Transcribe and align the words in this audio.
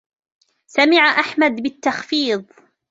سمع 0.67 1.19
احمد 1.19 1.61
بالتخفيض 1.63 2.45